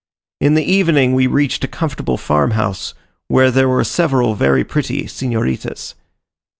[0.39, 2.95] In the evening we reached a comfortable farm house,
[3.27, 5.93] where there were several very pretty senoritas.